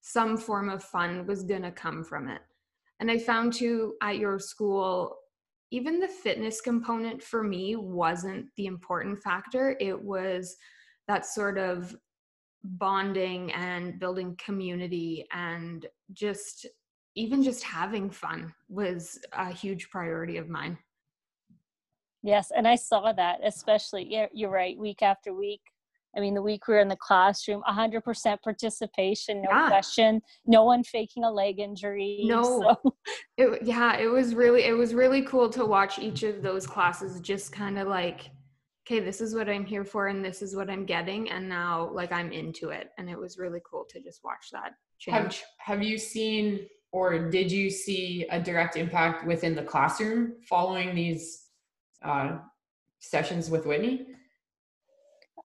[0.00, 2.40] some form of fun was going to come from it.
[3.00, 5.16] And I found too at your school,
[5.70, 9.76] even the fitness component for me wasn't the important factor.
[9.80, 10.56] It was
[11.06, 11.96] that sort of
[12.64, 16.66] bonding and building community and just
[17.14, 20.78] even just having fun was a huge priority of mine.
[22.22, 25.60] Yes, and I saw that, especially, yeah, you're right, week after week.
[26.16, 29.68] I mean, the week we were in the classroom, 100% participation, no yeah.
[29.68, 32.22] question, no one faking a leg injury.
[32.24, 32.94] No, so.
[33.36, 37.20] it, yeah, it was really, it was really cool to watch each of those classes
[37.20, 38.30] just kind of like,
[38.86, 41.90] okay, this is what I'm here for, and this is what I'm getting, and now
[41.92, 45.44] like I'm into it, and it was really cool to just watch that change.
[45.58, 50.94] Have, have you seen, or did you see a direct impact within the classroom following
[50.94, 51.47] these?
[52.02, 52.38] Uh,
[52.98, 54.06] sessions with Whitney?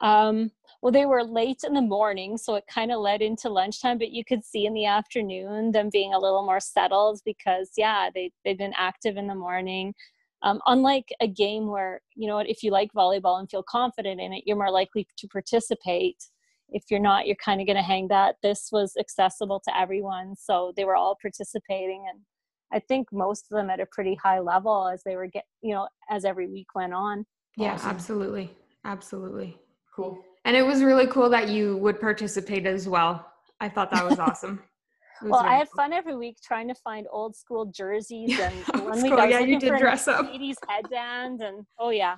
[0.02, 3.98] Um, well, they were late in the morning, so it kind of led into lunchtime,
[3.98, 8.10] but you could see in the afternoon them being a little more settled because, yeah,
[8.14, 9.94] they, they've been active in the morning.
[10.42, 14.34] Um, unlike a game where, you know, if you like volleyball and feel confident in
[14.34, 16.22] it, you're more likely to participate.
[16.68, 18.36] If you're not, you're kind of going to hang that.
[18.44, 22.20] This was accessible to everyone, so they were all participating and
[22.74, 25.74] I think most of them at a pretty high level as they were get you
[25.74, 27.26] know as every week went on.
[27.56, 27.90] Yeah, um, awesome.
[27.90, 29.58] absolutely, absolutely.
[29.96, 30.24] Cool.
[30.46, 33.26] And it was really cool that you would participate as well.
[33.62, 34.62] I thought that was awesome.
[35.22, 35.84] well, I had cool.
[35.84, 39.22] fun every week trying to find old school jerseys and one week cool.
[39.22, 40.26] I yeah, you did dress up.
[40.26, 42.18] 80s headband and oh yeah,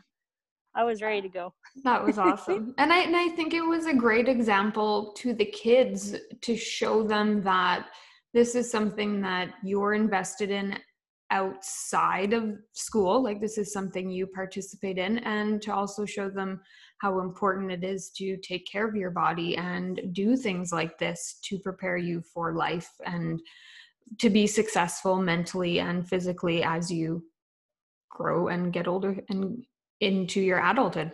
[0.74, 1.54] I was ready to go.
[1.84, 2.74] That was awesome.
[2.78, 7.04] and I and I think it was a great example to the kids to show
[7.04, 7.88] them that
[8.36, 10.78] this is something that you're invested in
[11.32, 16.62] outside of school like this is something you participate in and to also show them
[17.00, 21.40] how important it is to take care of your body and do things like this
[21.44, 23.40] to prepare you for life and
[24.20, 27.24] to be successful mentally and physically as you
[28.12, 29.64] grow and get older and
[30.02, 31.12] into your adulthood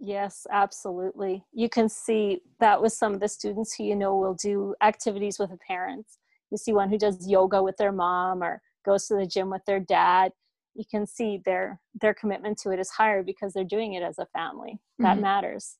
[0.00, 1.44] Yes, absolutely.
[1.52, 5.38] You can see that with some of the students who you know will do activities
[5.38, 6.18] with the parents.
[6.50, 9.62] You see one who does yoga with their mom or goes to the gym with
[9.66, 10.32] their dad.
[10.74, 14.18] You can see their their commitment to it is higher because they're doing it as
[14.18, 14.80] a family.
[14.98, 15.22] That mm-hmm.
[15.22, 15.76] matters.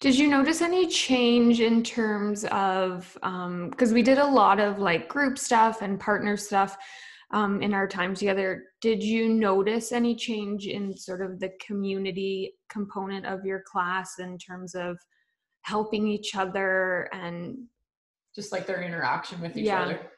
[0.00, 4.80] Did you notice any change in terms of because um, we did a lot of
[4.80, 6.76] like group stuff and partner stuff?
[7.32, 8.64] Um, in our time together.
[8.80, 14.36] Did you notice any change in sort of the community component of your class in
[14.38, 14.98] terms of
[15.62, 17.58] helping each other and
[18.34, 19.82] just like their interaction with each yeah.
[19.82, 20.10] other?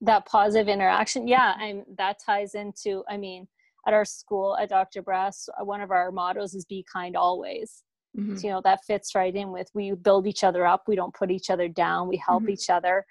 [0.00, 3.04] That positive interaction, yeah, and that ties into.
[3.08, 3.46] I mean,
[3.86, 5.02] at our school at Dr.
[5.02, 7.82] Brass, uh, one of our mottos is "Be kind always."
[8.16, 8.36] Mm-hmm.
[8.36, 10.84] So, you know that fits right in with we build each other up.
[10.86, 12.08] We don't put each other down.
[12.08, 12.52] We help mm-hmm.
[12.52, 13.04] each other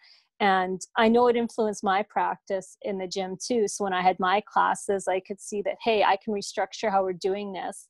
[0.43, 3.67] and i know it influenced my practice in the gym too.
[3.67, 7.03] So when i had my classes i could see that hey i can restructure how
[7.03, 7.87] we're doing this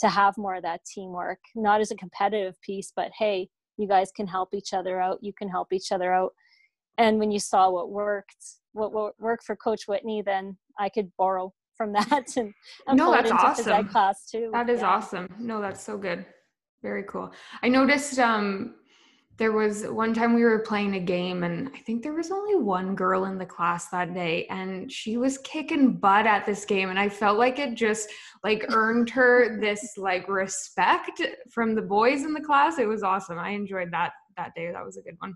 [0.00, 4.10] to have more of that teamwork not as a competitive piece but hey you guys
[4.14, 6.32] can help each other out you can help each other out.
[6.98, 11.10] And when you saw what worked what, what worked for coach whitney then i could
[11.18, 12.52] borrow from that and,
[12.86, 13.88] and no that's awesome.
[13.88, 14.50] class too.
[14.52, 14.88] That is yeah.
[14.88, 15.28] awesome.
[15.38, 16.24] No that's so good.
[16.82, 17.32] Very cool.
[17.62, 18.76] I noticed um
[19.38, 22.56] there was one time we were playing a game and i think there was only
[22.56, 26.90] one girl in the class that day and she was kicking butt at this game
[26.90, 28.08] and i felt like it just
[28.44, 33.38] like earned her this like respect from the boys in the class it was awesome
[33.38, 35.34] i enjoyed that that day that was a good one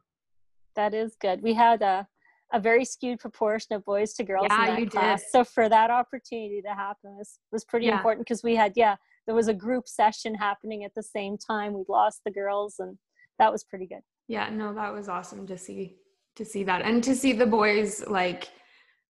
[0.77, 2.07] that is good we had a
[2.53, 5.21] a very skewed proportion of boys to girls yeah, in that you class.
[5.21, 5.31] Did.
[5.31, 7.97] So for that opportunity to happen was was pretty yeah.
[7.97, 11.75] important because we had yeah there was a group session happening at the same time.
[11.75, 12.99] We'd lost the girls and
[13.41, 14.03] that was pretty good.
[14.29, 15.97] Yeah, no, that was awesome to see
[16.37, 18.49] to see that and to see the boys like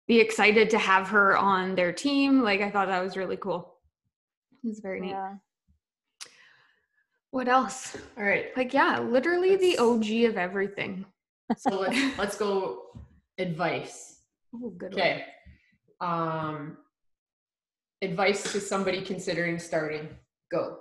[0.06, 2.42] be excited to have her on their team.
[2.42, 3.78] Like I thought that was really cool.
[4.62, 5.10] It was very neat.
[5.10, 5.34] Yeah.
[7.30, 7.96] What else?
[8.18, 8.46] All right.
[8.56, 11.06] Like yeah, literally let's, the OG of everything.
[11.56, 12.82] So let's let's go
[13.38, 14.18] advice.
[14.54, 14.92] Oh, good.
[14.92, 15.24] Okay.
[16.00, 16.78] Um
[18.02, 20.08] advice to somebody considering starting.
[20.50, 20.78] Go.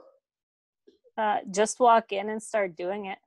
[1.17, 3.19] Uh, just walk in and start doing it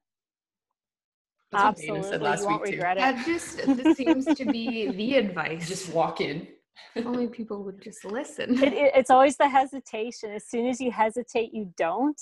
[1.52, 2.76] That's Absolutely, said last you won't week, too.
[2.76, 3.00] regret it.
[3.00, 5.66] That just this seems to be the advice.
[5.68, 6.46] Just walk in.
[6.94, 8.62] If only people would just listen.
[8.62, 10.30] it, it- it's always the hesitation.
[10.30, 12.20] As soon as you hesitate, you don't.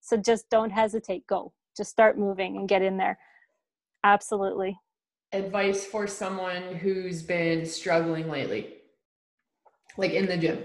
[0.00, 1.26] So just don't hesitate.
[1.26, 1.52] Go.
[1.76, 3.18] Just start moving and get in there.
[4.04, 4.78] Absolutely.
[5.32, 8.74] Advice for someone who's been struggling lately,
[9.96, 10.64] like in the gym.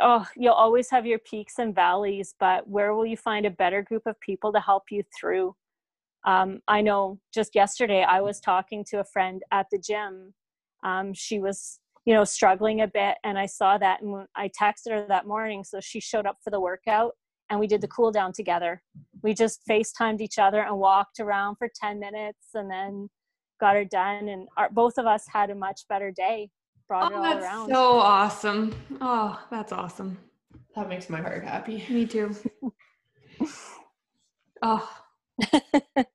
[0.00, 3.82] Oh, you'll always have your peaks and valleys, but where will you find a better
[3.82, 5.56] group of people to help you through?
[6.26, 10.34] Um, I know just yesterday I was talking to a friend at the gym.
[10.84, 14.90] Um, she was, you know, struggling a bit, and I saw that, and I texted
[14.90, 15.64] her that morning.
[15.64, 17.12] So she showed up for the workout,
[17.50, 18.82] and we did the cool down together.
[19.22, 23.08] We just FaceTimed each other and walked around for 10 minutes, and then
[23.60, 24.28] got her done.
[24.28, 26.50] And our, both of us had a much better day.
[26.88, 27.70] Brought it Oh, all that's around.
[27.70, 28.74] so awesome.
[29.00, 30.16] Oh, that's awesome.
[30.74, 31.84] That makes my heart happy.
[31.88, 32.34] Me too.
[34.60, 34.90] Oh,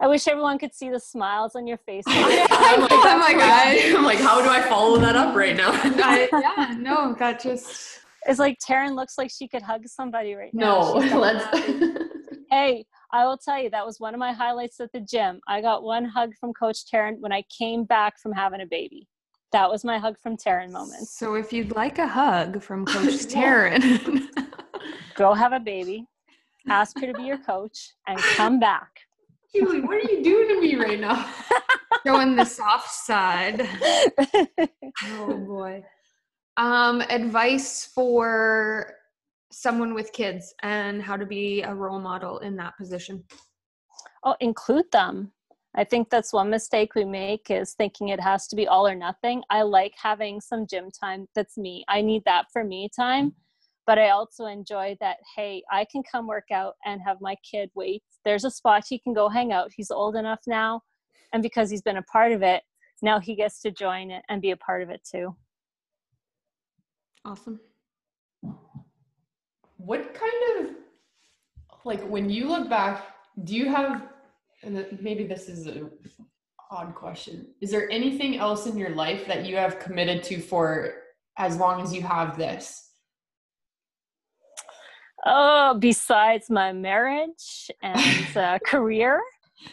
[0.00, 2.04] I wish everyone could see the smiles on your face.
[2.08, 3.76] I'm like, Oh my God.
[3.96, 5.70] I'm like, how do I follow that up right now?
[5.72, 10.54] I, yeah, no, that just It's like Taryn looks like she could hug somebody right
[10.54, 10.94] now.
[10.94, 11.44] no, let's.
[12.50, 15.40] Hey, I will tell you, that was one of my highlights at the gym.
[15.46, 19.06] I got one hug from Coach Taryn when I came back from having a baby.
[19.52, 21.08] That was my hug from Taryn moment.
[21.08, 24.28] So if you'd like a hug from Coach Taryn,
[25.14, 26.06] Go have a baby,
[26.68, 29.00] ask her to be your coach, and come back.
[29.54, 31.32] Julie, what are you doing to me right now?
[32.06, 33.68] showing the soft side.
[35.04, 35.82] Oh boy.
[36.56, 38.94] Um, advice for
[39.50, 43.24] someone with kids and how to be a role model in that position.
[44.24, 45.32] oh, include them.
[45.74, 48.94] I think that's one mistake we make is thinking it has to be all or
[48.94, 49.42] nothing.
[49.50, 51.84] I like having some gym time that's me.
[51.88, 53.34] I need that for me time.
[53.88, 57.70] But I also enjoy that, hey, I can come work out and have my kid
[57.74, 58.02] wait.
[58.22, 59.70] There's a spot he can go hang out.
[59.74, 60.82] He's old enough now.
[61.32, 62.62] And because he's been a part of it,
[63.00, 65.34] now he gets to join it and be a part of it too.
[67.24, 67.60] Awesome.
[69.78, 70.74] What kind of
[71.86, 73.06] like when you look back,
[73.44, 74.02] do you have
[74.62, 75.88] and maybe this is a
[76.70, 77.46] odd question.
[77.62, 80.92] Is there anything else in your life that you have committed to for
[81.38, 82.87] as long as you have this?
[85.26, 89.20] Oh, besides my marriage and uh, career,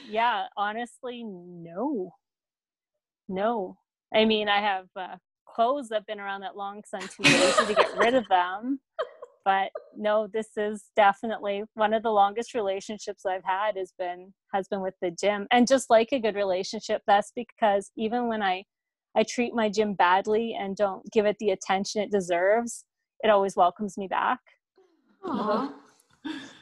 [0.08, 2.12] yeah, honestly, no,
[3.28, 3.78] no.
[4.14, 5.16] I mean, I have uh,
[5.48, 8.80] clothes that've been around that long because I'm too lazy to get rid of them.
[9.44, 14.68] But no, this is definitely one of the longest relationships I've had has been has
[14.68, 18.64] been with the gym, and just like a good relationship, that's because even when I
[19.16, 22.86] I treat my gym badly and don't give it the attention it deserves,
[23.24, 24.40] it always welcomes me back.
[25.26, 25.74] Aw.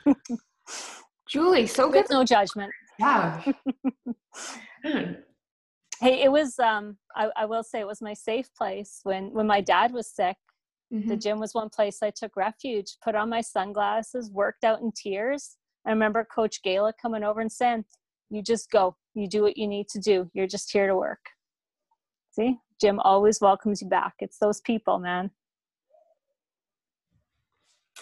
[1.29, 2.05] Julie, so good.
[2.09, 2.71] No judgment.
[2.99, 3.43] Yeah.
[6.01, 9.47] Hey, it was um I, I will say it was my safe place when when
[9.47, 10.35] my dad was sick.
[10.91, 11.21] The Mhm.
[11.21, 15.55] gym was one place I took refuge, put on my sunglasses, worked out in tears.
[15.85, 17.85] I remember Coach Gala coming over and saying,
[18.29, 18.97] You just go.
[19.13, 20.29] You do what you need to do.
[20.33, 21.25] You're just here to work.
[22.31, 22.57] See?
[22.81, 24.15] gym always welcomes you back.
[24.19, 25.31] It's those people, man.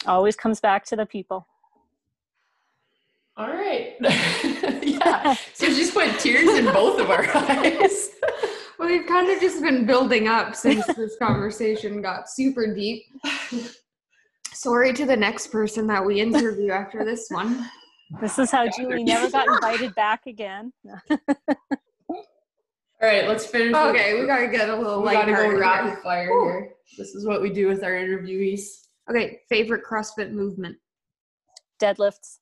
[0.05, 1.47] Always comes back to the people.
[3.37, 3.95] All right.
[4.83, 5.35] yeah.
[5.53, 8.09] So just put tears in both of our eyes.
[8.79, 13.03] Well, we've kind of just been building up since this conversation got super deep.
[14.53, 17.69] Sorry to the next person that we interview after this one.
[18.19, 20.73] This is how Julie never got invited back again.
[20.89, 22.25] All
[23.03, 23.71] right, let's finish.
[23.71, 25.99] with- Okay, we gotta get a little we gotta go rapid here.
[26.03, 26.71] fire here.
[26.97, 28.87] This is what we do with our interviewees.
[29.11, 30.77] Okay, favorite CrossFit movement.
[31.81, 32.37] Deadlifts.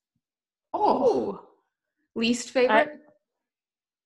[0.71, 1.41] Oh,
[2.13, 2.99] Least favorite.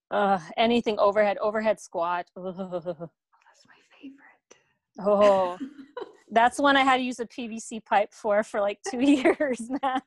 [0.09, 2.25] Uh, anything overhead, overhead squat.
[2.37, 2.55] Ugh.
[2.55, 5.05] That's my favorite.
[5.05, 5.57] Oh,
[6.31, 9.69] that's the one I had to use a PVC pipe for for like two years,
[9.81, 10.01] man.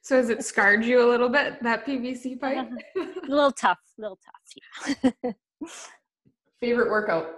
[0.00, 2.68] So has it scarred you a little bit that PVC pipe?
[2.96, 5.12] a little tough, a little tough.
[5.22, 5.32] Yeah.
[6.60, 7.28] favorite workout.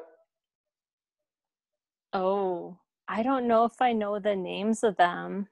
[2.14, 2.78] Oh,
[3.08, 5.48] I don't know if I know the names of them.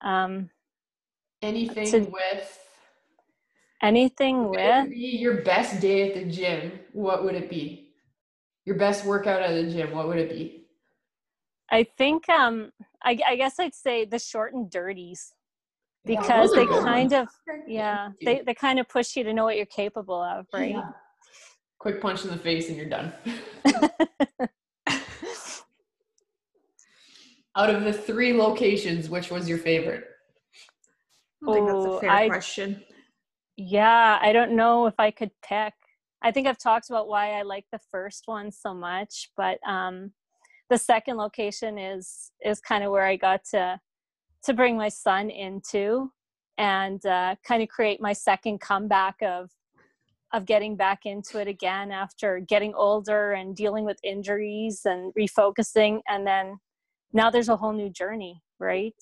[0.00, 0.50] Um,
[1.40, 2.64] Anything So- with
[3.80, 6.80] anything with your best day at the gym?
[6.92, 7.92] What would it be?
[8.64, 9.92] Your best workout at the gym?
[9.92, 10.66] What would it be?
[11.70, 15.32] I think um I, I guess I'd say the short and dirties
[16.04, 17.12] because are they kind ones.
[17.12, 17.28] of
[17.68, 20.90] yeah they, they kind of push you to know what you're capable of right Yeah.
[21.78, 23.12] Quick punch in the face and you're done.
[27.58, 30.04] Out of the three locations, which was your favorite?
[31.46, 32.84] I think that's Oh, a fair I- question.
[33.56, 35.74] Yeah, I don't know if I could pick.
[36.22, 40.12] I think I've talked about why I like the first one so much, but um,
[40.70, 43.80] the second location is is kind of where I got to
[44.44, 46.12] to bring my son into
[46.58, 49.50] and uh, kind of create my second comeback of
[50.32, 56.00] of getting back into it again after getting older and dealing with injuries and refocusing
[56.08, 56.58] and then
[57.12, 58.94] now there's a whole new journey right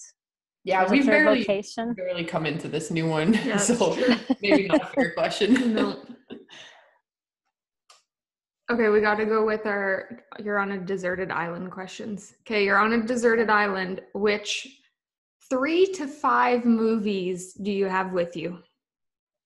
[0.64, 1.94] Yeah, There's we've third barely location.
[1.94, 4.14] barely come into this new one, Yeah, so true.
[4.42, 5.74] maybe not a fair question.
[5.74, 6.02] No.
[8.70, 12.34] Okay, we got to go with our you're on a deserted island questions.
[12.42, 14.00] Okay, you're on a deserted island.
[14.12, 14.66] Which
[15.48, 18.58] three to five movies do you have with you?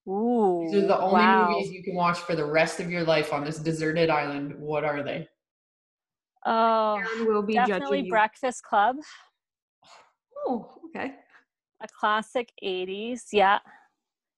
[0.09, 1.51] Ooh, These are the only wow.
[1.51, 4.55] movies you can watch for the rest of your life on this deserted island.
[4.59, 5.29] What are they?
[6.47, 8.03] Oh, Aaron will be definitely.
[8.03, 8.97] Breakfast Club,
[10.47, 11.15] Oh, okay.
[11.83, 13.25] a classic 80s.
[13.33, 13.59] Yeah.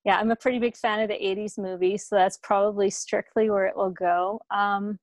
[0.05, 3.65] Yeah, I'm a pretty big fan of the 80s movies, so that's probably strictly where
[3.67, 4.41] it will go.
[4.51, 4.99] Um,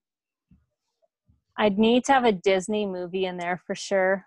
[1.57, 4.25] I'd need to have a Disney movie in there for sure.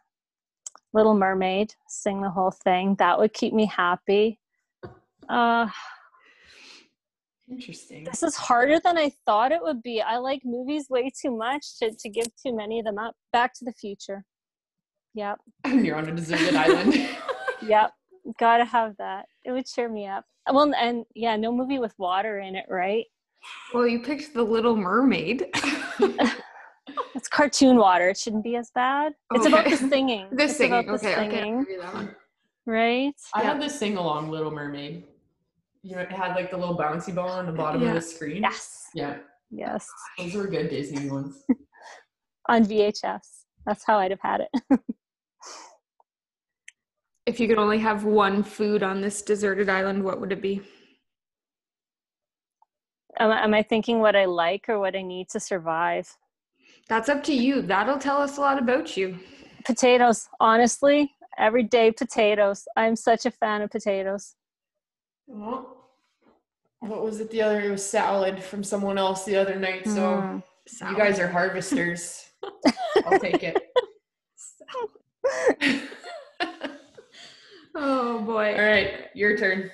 [0.92, 2.96] Little Mermaid, sing the whole thing.
[2.98, 4.40] That would keep me happy.
[5.28, 5.68] Uh,
[7.51, 8.05] Interesting.
[8.05, 10.01] this is harder than I thought it would be.
[10.01, 13.14] I like movies way too much to, to give too many of them up.
[13.32, 14.24] Back to the Future.
[15.14, 15.38] Yep.
[15.66, 17.09] You're on a deserted island.
[17.66, 17.92] Yep.
[18.38, 19.24] Gotta have that.
[19.45, 20.24] It would cheer me up.
[20.53, 23.05] Well, and yeah, no movie with water in it, right?
[23.72, 25.47] Well, you picked The Little Mermaid.
[27.14, 28.11] It's cartoon water.
[28.11, 29.14] It shouldn't be as bad.
[29.32, 29.88] It's about the Okay.
[29.88, 30.26] singing.
[30.32, 30.80] the it's singing.
[30.88, 31.40] about the Okay, okay.
[31.40, 32.16] singing, I'll that one.
[32.66, 33.14] right?
[33.32, 33.53] I Yeah.
[33.53, 35.05] had this sing along Little Mermaid.
[35.85, 37.89] You know, it had like the little bouncy ball on the bottom Yeah.
[37.89, 38.43] of the screen.
[38.43, 38.87] Yes.
[38.95, 39.18] Yeah,
[39.51, 39.87] Yes.
[40.18, 41.45] those were good Disney ones.
[42.49, 43.20] On VHS.
[43.66, 44.80] That's how I'd have had it.
[47.26, 50.61] If you could only have one food on this deserted island, what would it be?
[53.18, 56.14] am, I- am I thinking what I like or what I need to survive?
[56.87, 57.62] That's up to you.
[57.62, 59.18] That'll tell us a lot about you.
[59.64, 60.28] Potatoes.
[60.39, 62.68] Honestly, everyday potatoes.
[62.76, 64.35] I'm such a fan of potatoes.
[65.26, 65.73] Well,
[66.89, 67.61] what was it the other?
[67.61, 69.85] It was salad from someone else the other night.
[69.87, 70.43] So Mm.
[70.91, 72.24] you guys are harvesters.
[73.07, 73.62] I'll take it.
[77.76, 78.55] Oh boy.
[78.55, 79.68] All right, your turn.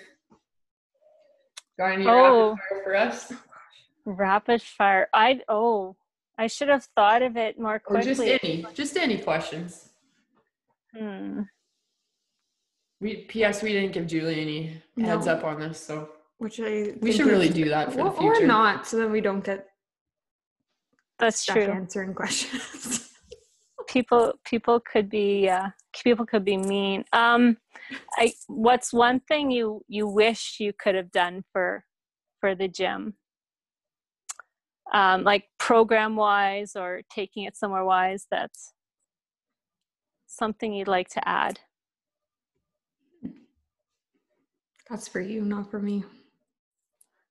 [1.78, 2.50] Got any Oh.
[2.50, 3.32] rapid fire for us?
[4.06, 5.08] Rapid fire.
[5.12, 5.96] I oh,
[6.38, 8.06] I should have thought of it more Or quickly.
[8.14, 9.90] just any, just any questions.
[10.96, 11.42] Hmm.
[13.02, 13.62] We P.S.
[13.62, 15.32] We didn't give Julie any heads No.
[15.34, 16.08] up on this, so
[16.40, 18.44] Which I we should really do that for Well, the future.
[18.44, 19.66] or not, so then we don't get
[21.18, 21.70] That's stuck true.
[21.70, 23.10] answering questions.
[23.86, 25.68] people people could be uh,
[26.02, 27.56] people could be mean um
[28.16, 31.84] i what's one thing you you wish you could have done for
[32.40, 33.14] for the gym
[34.94, 38.72] um like program wise or taking it somewhere wise that's
[40.28, 41.58] something you'd like to add
[44.88, 46.02] That's for you, not for me.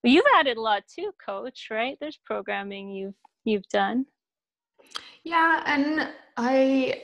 [0.02, 4.06] Well, you've added a lot too coach right there's programming you've you've done
[5.24, 7.02] Yeah, and I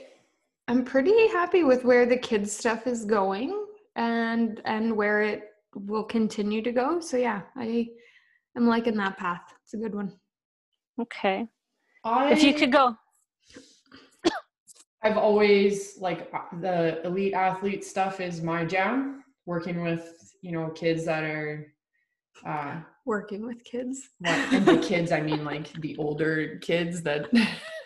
[0.68, 6.04] I'm pretty happy with where the kids stuff is going and and where it will
[6.04, 7.00] continue to go.
[7.00, 7.88] So yeah, I
[8.56, 9.42] am liking that path.
[9.62, 10.12] It's a good one.
[11.00, 11.46] okay
[12.04, 12.96] I, if you could go
[15.02, 19.22] I've always like uh, the elite athlete stuff is my jam.
[19.44, 21.72] Working with you know kids that are,
[22.44, 24.08] uh, Working with kids.
[24.24, 27.28] and the kids I mean like the older kids that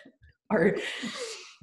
[0.51, 0.75] are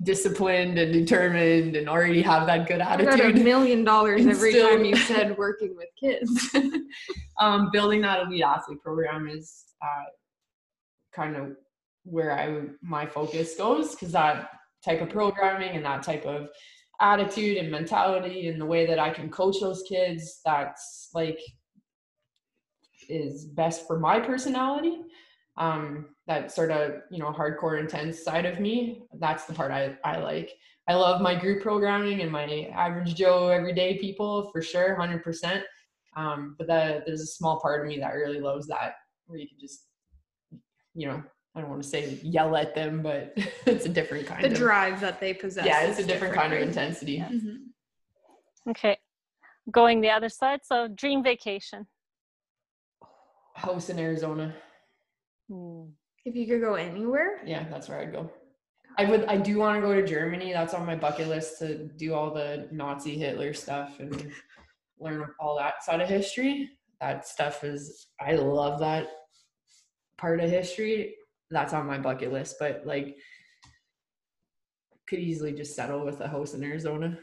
[0.05, 3.43] disciplined and determined and already have that good I got a attitude.
[3.45, 6.55] million dollars And every still- time you said working with kids.
[7.41, 10.05] um, building that elite athlete program is uh,
[11.12, 11.57] kind of
[12.05, 14.51] where I my focus goes because that
[14.84, 16.49] type of programming and that type of
[17.01, 21.39] attitude and mentality and the way that I can coach those kids that's like
[23.09, 25.00] is best for my personality.
[25.56, 29.02] Um, that sort of you know hardcore intense side of me.
[29.18, 30.52] That's the part I, I like.
[30.86, 35.64] I love my group programming and my average Joe everyday people for sure, hundred percent.
[36.16, 38.94] Um, but that there's a small part of me that really loves that,
[39.26, 39.86] where you can just,
[40.94, 41.22] you know,
[41.54, 43.32] I don't want to say yell at them, but
[43.66, 45.66] it's a different kind the of drive that they possess.
[45.66, 46.68] yeah, it's a different kind of right?
[46.68, 47.18] intensity.
[47.18, 47.56] Mhm.
[48.70, 48.98] okay
[49.70, 51.86] going the other side so dream vacation
[53.59, 54.54] House in Arizona,
[55.48, 55.84] hmm.
[56.24, 58.30] If you could go anywhere, yeah, that's where I'd go.
[58.98, 60.52] I would, I do want to go to Germany.
[60.52, 64.30] That's on my bucket list to do all the Nazi Hitler stuff and
[65.00, 66.68] learn all that side of history.
[67.00, 69.09] that stuff is I love that
[70.18, 71.14] part of history.
[71.50, 73.16] That's on my bucket list, but like
[75.09, 77.18] could easily just settle with a house in Arizona.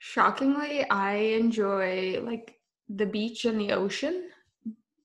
[0.00, 2.56] Shockingly, I enjoy like
[2.88, 4.28] the beach and the ocean,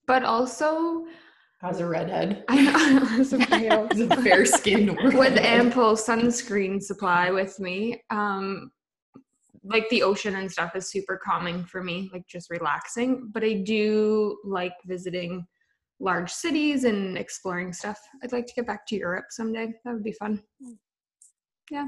[0.08, 1.06] but also
[1.64, 3.38] as a redhead, I know as a
[4.12, 8.04] a fair skinned with ample sunscreen supply with me.
[8.10, 8.72] Um,
[9.64, 13.30] like the ocean and stuff is super calming for me, like just relaxing.
[13.34, 15.48] But I do like visiting
[16.02, 17.98] large cities and exploring stuff.
[18.22, 19.74] I'd like to get back to Europe someday.
[19.86, 20.44] That would be fun.
[21.72, 21.88] Yeah.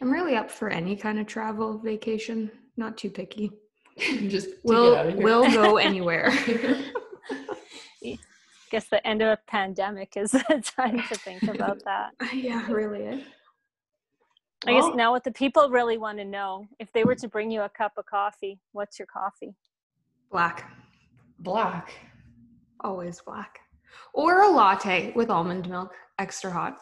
[0.00, 2.50] I'm really up for any kind of travel vacation.
[2.76, 3.52] Not too picky.
[4.28, 5.22] just We'll get out of here.
[5.24, 6.28] we'll go anywhere.
[6.30, 6.92] I
[8.70, 12.12] Guess the end of a pandemic is the time to think about that.
[12.32, 13.02] yeah, really.
[13.04, 13.22] Is.
[14.66, 17.28] I guess Well- now what the people really want to know, if they were to
[17.28, 19.54] bring you a cup of coffee, what's your coffee?
[20.30, 20.70] Black.
[21.38, 21.92] black.
[22.80, 23.58] Always black.
[24.14, 26.78] Or a latte with almond milk, extra hot.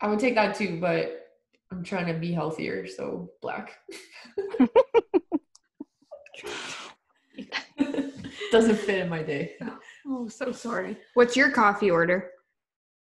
[0.00, 1.28] I would take that too, but
[1.70, 3.78] I'm trying to be healthier, so black.
[8.52, 9.54] Doesn't fit in my day.
[10.06, 10.96] Oh, so sorry.
[11.14, 12.30] What's your coffee order?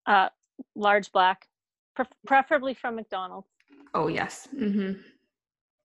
[0.07, 0.29] Uh,
[0.77, 1.49] large black,
[1.97, 3.49] Pref- preferably from McDonald's.
[3.95, 4.49] Oh yes.
[4.55, 5.01] Mm-hmm.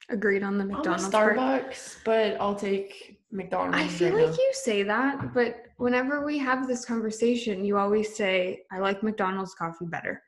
[0.09, 1.09] Agreed on the I'm a McDonald's.
[1.09, 1.37] part.
[1.37, 3.77] Starbucks, but I'll take McDonald's.
[3.77, 4.37] I feel right like now.
[4.37, 9.53] you say that, but whenever we have this conversation, you always say, I like McDonald's
[9.55, 10.21] coffee better.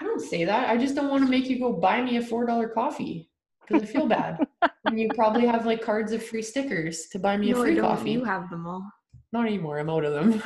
[0.00, 0.68] I don't say that.
[0.70, 3.30] I just don't want to make you go buy me a four dollar coffee
[3.66, 4.46] because I feel bad.
[4.84, 7.76] and you probably have like cards of free stickers to buy me no, a free
[7.76, 8.12] coffee.
[8.12, 8.90] You have them all.
[9.32, 9.78] Not anymore.
[9.78, 10.42] I'm out of them.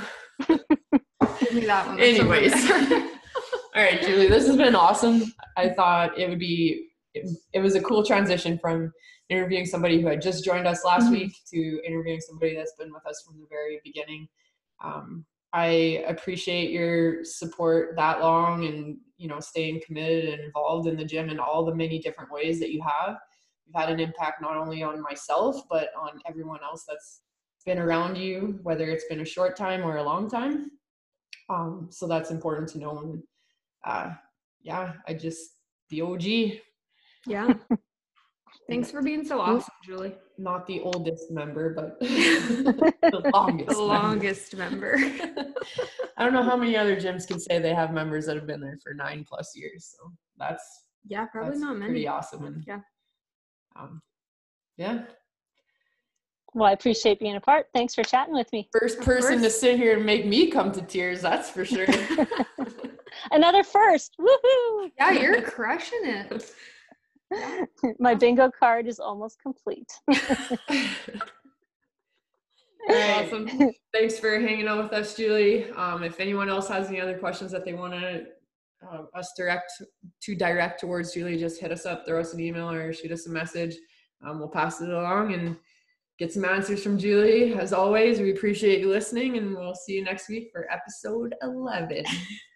[0.49, 2.01] Give me that one.
[2.01, 2.53] Anyways.
[3.75, 5.33] All right, Julie, this has been awesome.
[5.57, 8.93] I thought it would be, it, it was a cool transition from
[9.31, 11.13] interviewing somebody who had just joined us last Mhm.
[11.13, 14.29] week to interviewing somebody that's been with us from the very beginning.
[14.85, 20.97] Um, I appreciate your support that long and, you know, staying committed and involved in
[20.97, 23.17] the gym in all the many different ways that you have.
[23.67, 27.23] You've had an impact not only on myself, but on everyone else that's
[27.65, 30.71] been around you, whether it's been a short time or a long time.
[31.49, 32.99] Um, so that's important to know.
[32.99, 33.23] And
[33.85, 34.11] uh,
[34.63, 35.51] yeah, I just
[35.91, 36.59] the OG,
[37.27, 37.55] yeah.
[38.69, 40.15] Thanks for being so awesome, Julie.
[40.39, 43.69] not the oldest member, but the longest.
[43.71, 43.95] The member.
[43.95, 44.97] longest member.
[46.17, 48.61] I don't know how many other gyms can say they have members that have been
[48.61, 49.95] there for nine plus years.
[49.99, 50.63] So that's
[51.07, 52.07] Yeah, probably that's not pretty many.
[52.09, 52.45] awesome.
[52.45, 52.81] And Yeah.
[53.77, 54.03] Um,
[54.77, 55.03] yeah,
[56.55, 57.67] Well, I appreciate being a part.
[57.75, 58.69] Thanks for chatting with me.
[58.73, 61.21] first Of person to sit here and make me come to tears.
[61.21, 61.87] That's for sure.
[63.31, 64.17] Another first.
[64.21, 64.91] Woohoo!
[64.99, 66.53] Yeah, you're crushing it.
[67.99, 69.91] My bingo card is almost complete.
[72.89, 73.27] All right.
[73.27, 73.49] Awesome.
[73.95, 75.71] Thanks for hanging out with us, Julie.
[75.73, 78.27] Um, if anyone else has any other questions that they want to
[78.91, 79.71] uh, us direct
[80.23, 83.27] to direct towards Julie, just hit us up, throw us an email, or shoot us
[83.27, 83.77] a message.
[84.25, 85.57] Um, we'll pass it along and
[86.19, 87.55] get some answers from Julie.
[87.55, 92.05] As always, we appreciate you listening, and we'll see you next week for episode 11.